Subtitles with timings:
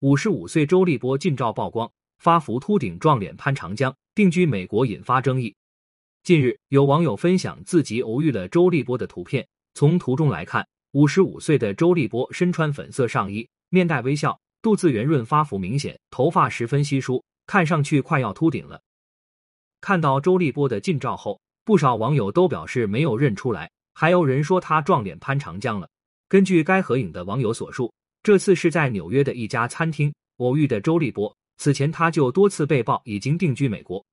[0.00, 5.56] 五十五岁周立波近照曝光，发福秃顶撞脸潘长江，定居美国引发争议。
[6.22, 9.48] 近日，有网友分享自己偶遇了周立波的图片。
[9.72, 18.82] 从图中来看，五十五岁的周立波身穿粉色上衣，面带微笑，肚子圆润，发福明显，头发十分稀疏，看上去快要秃顶了。
[19.80, 25.88] 看到周立波的近照后，不少网友都表示没有认出来，还有人说他撞脸潘长江了。
[26.28, 27.94] 根据该合影的网友所述，
[28.26, 34.04] 这次是在纽约的一家餐厅偶遇的周立波，此前他就多次被曝已经定居美国。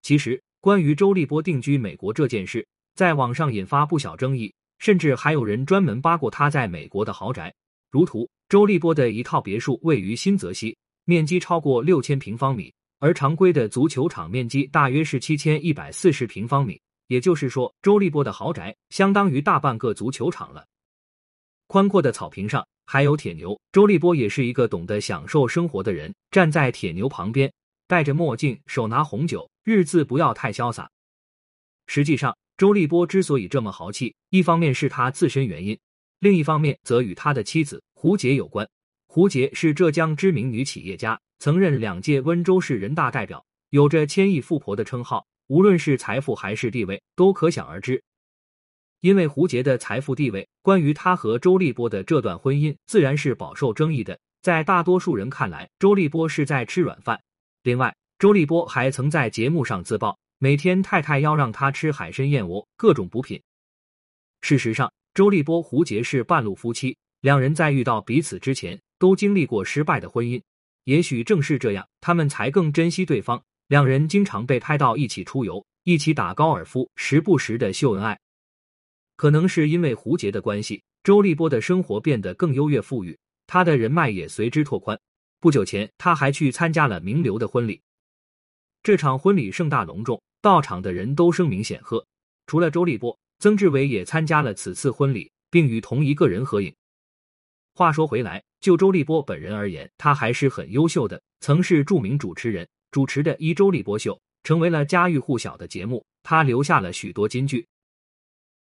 [0.00, 0.40] 其实。
[0.60, 7.52] 关于周立波定居美国这件事，在网上引发不小争议，甚至还有人专门扒过他在美国的豪宅。
[7.90, 16.80] 如图，周立波的一套别墅位于新泽西，面积超过六千平方米，而常规的足球场面积大约是七千一百四十平方米。
[17.08, 20.64] 也就是说，周立波的豪宅相当于大半个足球场了。
[21.68, 27.52] 宽阔的草坪上还有铁牛，周立波也是一个懂得享受生活的人，站在铁牛旁边。
[27.88, 30.88] 戴着墨镜，手拿红酒，日子不要太潇洒。
[31.86, 35.78] 实际上，周立波之所以这么豪气，一方面是他自身原因，
[36.20, 38.68] 另一方面则与他的妻子胡洁有关。
[39.08, 48.02] 胡洁是浙江知名女企业家，曾任两届温州市人大代表，有着“千亿富婆”的称号，无论是财富还是地位，都可想而知。
[49.06, 54.18] 因为胡洁的财富地位，关于他和周立波的这段婚姻，自然是饱受争议的。
[54.42, 57.16] 在大多数人看来，周立波是在吃软饭。
[57.62, 63.40] 另外，周立波还曾在节目上自曝，每天太太要让他吃海参、燕窝，各种补品。
[64.40, 70.42] 事实上，周立波、胡洁是半路夫妻，两人在遇到彼此之前，都经历过失败的婚姻。
[70.82, 73.40] 也许正是这样，他们才更珍惜对方。
[73.68, 78.18] 两人经常被拍到一起出游，一起打高尔夫，时不时的秀恩爱。
[79.16, 84.98] 可能是因为胡洁的关系，周立波的生活变得更优越富裕，他的人脉也随之拓宽。
[85.40, 87.80] 不久前，他还去参加了名流的婚礼。
[88.82, 92.06] 这场婚礼盛大隆重，到场的人都声名显赫。
[92.46, 96.74] 除了周立波，曾志伟也参加了此次婚礼，并与同一个人合影。
[97.74, 101.20] 话说回来，就周立波本人而言，他还是很优秀的。
[101.40, 104.14] 曾是著名主持人，主持的《一周立波秀》
[104.44, 107.66] 成为了家喻户晓的节目，他留下了许多金句。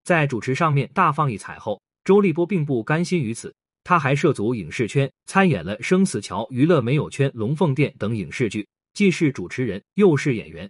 [0.03, 3.53] 在主持上面大放异彩后，周立波并不甘心于此。
[3.85, 10.69] 他还涉足影视圈，参演了《生死桥》《娱乐没有圈》《龙凤店》等影视剧，既是主持人又是演员。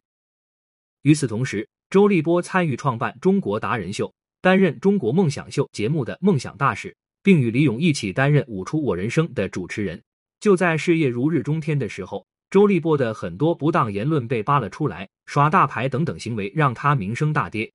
[1.04, 4.08] 与此同时，周立波参与创办《中国达人秀》，
[4.42, 10.02] 担任《中国梦想秀》节目的梦想大使，并与李咏一起担任《舞出我人生》的主持人。
[10.40, 17.72] 就在事业如日中天的时候，周立波的很多不当言论被扒了出来，耍大牌等等行为让他名声大跌。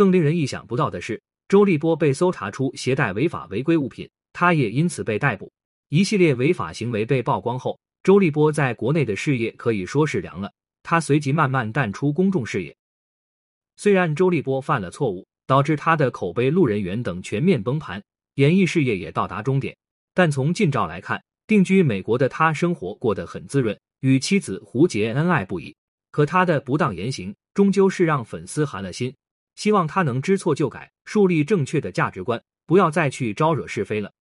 [0.00, 4.08] 更令人意想不到的是，周立波被搜查出携带违法违规物品。
[4.32, 5.52] 他也因此被逮捕，
[5.90, 10.50] 一系列违法行为被曝光后，周立波在国内的事业可以说是凉了。
[10.82, 12.74] 他随即慢慢淡出公众视野。
[13.76, 18.02] 虽然周立波犯了错误，导致他的口碑、路人缘等全面崩盘，
[18.36, 19.76] 演艺事业也到达终点，
[20.14, 25.76] 但从近照来看，定居美国的他生活过得很滋润，与妻子胡洁恩爱不已。
[26.10, 29.14] 可他的不当言行，终究是让粉丝寒了心。
[29.60, 34.14] 希望他能知错就改，树立正确的价值观，不要再去招惹是非了。